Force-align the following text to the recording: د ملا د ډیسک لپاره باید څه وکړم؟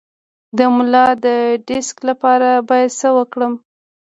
د 0.57 0.59
ملا 0.75 1.05
د 1.25 1.27
ډیسک 1.67 1.97
لپاره 2.09 2.49
باید 2.69 2.89
څه 2.99 3.09
وکړم؟ 3.17 3.53